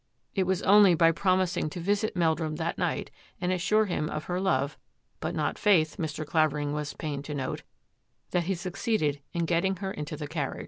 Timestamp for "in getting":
9.31-9.75